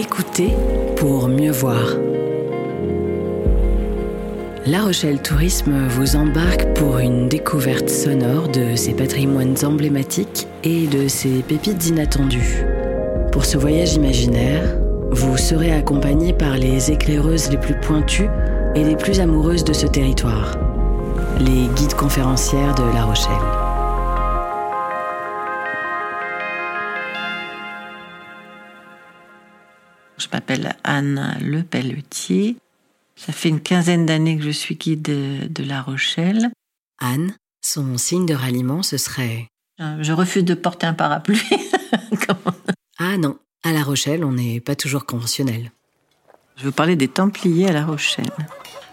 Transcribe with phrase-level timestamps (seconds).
[0.00, 0.54] Écoutez
[0.96, 1.84] pour mieux voir.
[4.64, 11.06] La Rochelle Tourisme vous embarque pour une découverte sonore de ses patrimoines emblématiques et de
[11.06, 12.64] ses pépites inattendues.
[13.30, 14.78] Pour ce voyage imaginaire,
[15.10, 18.30] vous serez accompagné par les éclaireuses les plus pointues
[18.74, 20.56] et les plus amoureuses de ce territoire,
[21.40, 23.69] les guides conférencières de La Rochelle.
[30.30, 32.56] Je m'appelle Anne Le Pelletier.
[33.16, 36.50] Ça fait une quinzaine d'années que je suis guide de, de La Rochelle.
[37.00, 39.48] Anne, son signe de ralliement, ce serait
[39.80, 41.42] Euh, Je refuse de porter un parapluie.
[43.02, 45.72] Ah non, à La Rochelle, on n'est pas toujours conventionnel.
[46.56, 48.30] Je veux parler des Templiers à La Rochelle.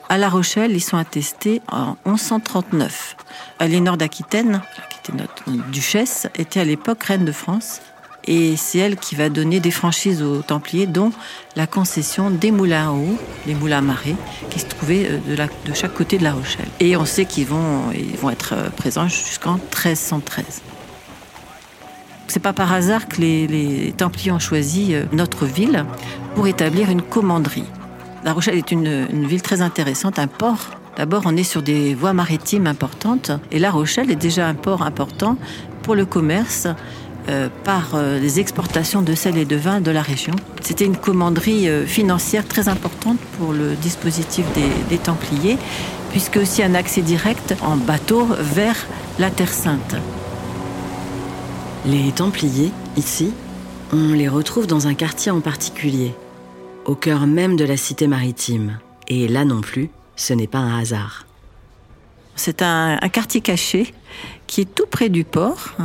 [0.08, 3.18] À La Rochelle, ils sont attestés en 1139.
[3.60, 7.82] Alénore d'Aquitaine, qui était notre duchesse, était à l'époque reine de France.
[8.28, 11.12] Et c'est elle qui va donner des franchises aux Templiers, dont
[11.56, 14.18] la concession des moulins à eau, les moulins marés,
[14.50, 16.68] qui se trouvaient euh, de, chaque côté de La Rochelle.
[16.82, 20.62] Et on sait qu'ils vont, ils vont être euh, présents jusqu'en 1313.
[22.28, 25.86] C'est pas par hasard que les, Templiers ont choisi euh, notre ville
[26.36, 27.64] pour établir une commanderie.
[28.26, 30.72] La Rochelle est une ville très intéressante, un port.
[30.98, 34.82] D'abord, on est sur des voies maritimes importantes et La Rochelle est déjà un port
[34.82, 35.38] important
[35.84, 36.68] pour le commerce
[37.30, 40.34] euh, par euh, les exportations de sel et de vin de la région.
[40.62, 45.58] C'était une commanderie euh, financière très importante pour le dispositif des, des Templiers,
[46.12, 48.78] puisque aussi un accès direct en bateau vers
[49.20, 49.96] la Terre Sainte.
[51.86, 53.34] Les Templiers, ici,
[53.92, 56.14] on les retrouve dans un quartier en particulier,
[56.86, 58.80] au cœur même de la cité maritime.
[59.10, 61.26] Et là non plus, ce n'est pas un hasard.
[62.38, 63.94] C'est un, un quartier caché
[64.48, 65.76] qui est tout près du port,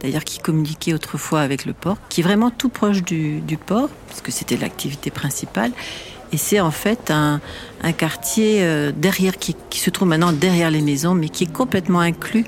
[0.00, 3.88] d'ailleurs qui communiquait autrefois avec le port, qui est vraiment tout proche du, du port,
[4.08, 5.72] parce que c'était l'activité principale.
[6.32, 7.40] Et c'est en fait un,
[7.96, 12.00] quartier euh, derrière, qui, qui se trouve maintenant derrière les maisons, mais qui est complètement
[12.00, 12.44] inclus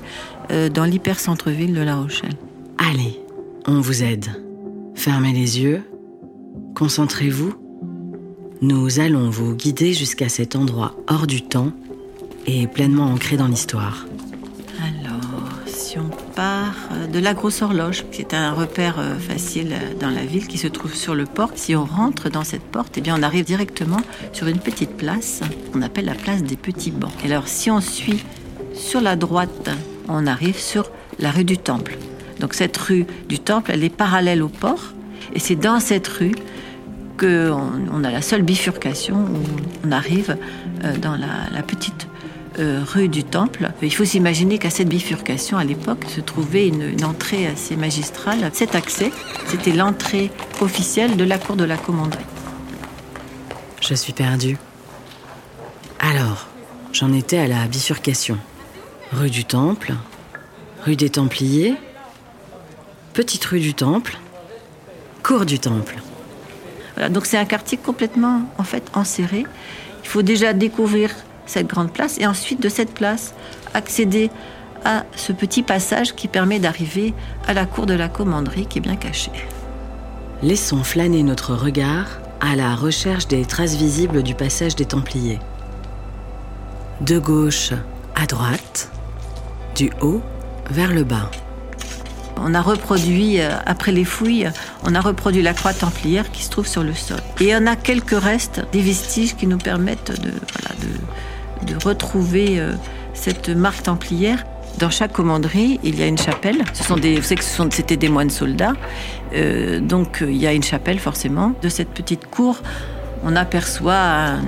[0.51, 2.35] euh, dans l'hyper-centre-ville de La Rochelle.
[2.77, 3.21] Allez,
[3.65, 4.25] on vous aide.
[4.95, 5.83] Fermez les yeux,
[6.75, 7.53] concentrez-vous.
[8.61, 11.71] Nous allons vous guider jusqu'à cet endroit hors du temps
[12.45, 14.05] et pleinement ancré dans l'histoire.
[16.39, 20.45] Euh, de la Grosse Horloge, qui est un repère euh, facile euh, dans la ville
[20.47, 23.23] qui se trouve sur le port, si on rentre dans cette porte, eh bien, on
[23.23, 24.01] arrive directement
[24.33, 27.11] sur une petite place qu'on appelle la place des Petits Bancs.
[27.23, 28.23] Et alors, si on suit
[28.73, 29.69] sur la droite,
[30.09, 31.97] on arrive sur la rue du Temple.
[32.39, 34.93] Donc, cette rue du Temple, elle est parallèle au port.
[35.33, 36.35] Et c'est dans cette rue
[37.17, 40.37] qu'on on a la seule bifurcation où on arrive
[41.01, 42.07] dans la, la petite
[42.59, 43.71] euh, rue du Temple.
[43.81, 48.49] Il faut s'imaginer qu'à cette bifurcation, à l'époque, se trouvait une, une entrée assez magistrale.
[48.53, 49.11] Cet accès,
[49.47, 50.31] c'était l'entrée
[50.61, 52.25] officielle de la cour de la commanderie.
[53.81, 54.57] Je suis perdue.
[55.99, 56.47] Alors,
[56.93, 58.37] j'en étais à la bifurcation.
[59.11, 59.93] Rue du Temple,
[60.83, 61.75] rue des Templiers,
[63.13, 64.17] petite rue du Temple,
[65.23, 65.95] cour du Temple.
[66.95, 69.45] Voilà, donc c'est un quartier complètement en fait enserré.
[70.03, 71.11] Il faut déjà découvrir
[71.47, 73.33] cette grande place et ensuite de cette place
[73.73, 74.29] accéder
[74.85, 77.13] à ce petit passage qui permet d'arriver
[77.47, 79.31] à la cour de la commanderie qui est bien cachée.
[80.43, 85.39] Laissons flâner notre regard à la recherche des traces visibles du passage des Templiers.
[87.01, 87.73] De gauche
[88.15, 88.91] à droite,
[89.75, 90.21] du haut
[90.69, 91.29] vers le bas.
[92.39, 94.49] On a reproduit, euh, après les fouilles,
[94.83, 97.17] on a reproduit la croix templière qui se trouve sur le sol.
[97.39, 100.87] Et on a quelques restes, des vestiges qui nous permettent de, voilà, de,
[101.65, 102.73] de retrouver euh,
[103.13, 104.43] cette marque templière.
[104.79, 106.63] Dans chaque commanderie, il y a une chapelle.
[106.73, 108.73] Ce sont des, vous savez que ce sont- c'était des moines soldats.
[109.33, 111.53] Euh, donc euh, il y a une chapelle forcément.
[111.63, 112.57] De cette petite cour,
[113.23, 114.41] on aperçoit un,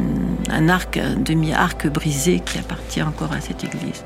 [0.51, 4.03] un arc, un demi-arc brisé qui appartient encore à cette église.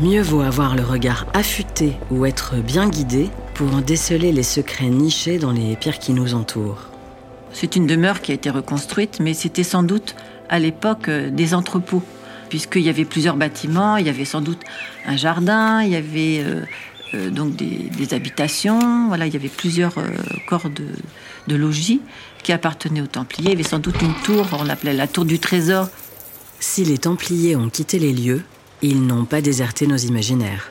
[0.00, 5.38] Mieux vaut avoir le regard affûté ou être bien guidé pour déceler les secrets nichés
[5.38, 6.88] dans les pierres qui nous entourent.
[7.52, 10.14] C'est une demeure qui a été reconstruite, mais c'était sans doute
[10.48, 12.02] à l'époque euh, des entrepôts,
[12.48, 14.60] puisqu'il y avait plusieurs bâtiments, il y avait sans doute
[15.06, 16.62] un jardin, il y avait euh,
[17.14, 19.94] euh, donc des, habitations, voilà, il y avait plusieurs
[20.48, 20.86] corps de,
[21.46, 22.00] de logis
[22.42, 23.48] qui appartenaient aux Templiers.
[23.48, 25.88] Il y avait sans doute une tour, on l'appelait la tour du trésor.
[26.60, 28.42] Si les Templiers ont quitté les lieux,
[28.82, 30.70] ils n'ont pas déserté nos imaginaires.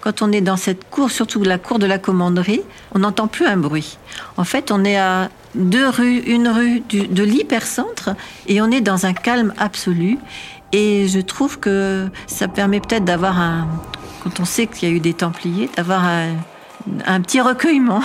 [0.00, 2.62] Quand on est dans cette cour, surtout la cour de la commanderie,
[2.94, 3.98] on n'entend plus un bruit.
[4.36, 8.10] En fait, on est à deux rues, une rue de l'hypercentre,
[8.46, 10.18] et on est dans un calme absolu.
[10.72, 13.66] Et je trouve que ça permet peut-être d'avoir un,
[14.22, 18.02] quand on sait qu'il y a eu des Templiers, d'avoir un, petit recueillement.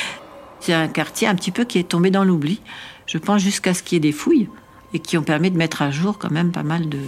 [0.60, 2.60] C'est un quartier un petit peu qui est tombé dans l'oubli,
[3.06, 4.48] je pense jusqu'à ce qu'il y ait des fouilles
[4.94, 7.00] et qui ont permis de mettre à jour quand même pas mal de,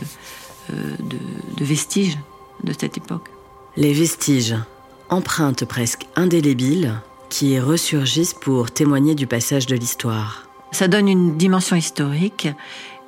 [0.72, 0.96] euh,
[1.60, 2.18] vestiges
[2.64, 3.30] de cette époque.
[3.76, 4.56] Les vestiges,
[5.10, 6.94] empreintes presque indélébiles,
[7.28, 10.48] qui ressurgissent pour témoigner du passage de l'histoire.
[10.72, 12.48] Ça donne une dimension historique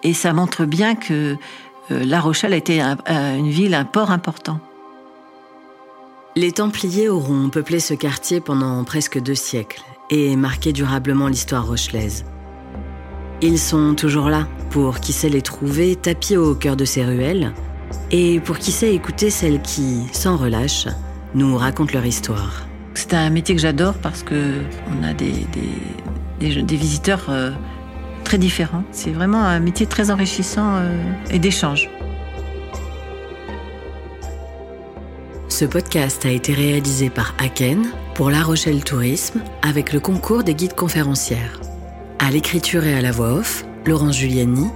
[0.03, 1.37] et ça montre bien que
[1.91, 4.61] euh, La Rochelle a été un- un- une ville, un port important.
[6.37, 12.25] Les Templiers auront peuplé ce quartier pendant presque deux siècles et marqué durablement l'histoire rochelaise.
[13.41, 17.55] Ils sont toujours là pour qui sait les trouver tapis au cœur de ces ruelles
[18.11, 20.87] et pour qui sait écouter celles qui, sans relâche,
[21.35, 22.67] nous racontent leur histoire.
[22.95, 24.61] C'est un métier que j'adore parce que
[24.99, 25.33] on a des,
[26.41, 27.51] des, des- des visiteurs euh,
[28.25, 28.83] très différents.
[28.93, 30.99] C'est vraiment un métier très enrichissant euh,
[31.31, 31.89] et d'échange.
[35.49, 40.55] Ce podcast a été réalisé par Aken pour La Rochelle Tourisme avec le concours des
[40.55, 41.61] guides conférencières.
[42.21, 44.67] À l'écriture et à la voix off, Laurence Giuliani.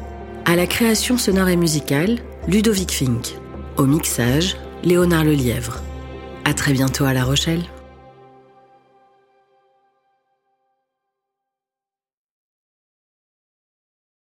[0.45, 3.37] À la création sonore et musicale, Ludovic Fink.
[3.77, 5.81] Au mixage, Léonard Lelièvre.
[6.45, 7.63] À très bientôt à La Rochelle.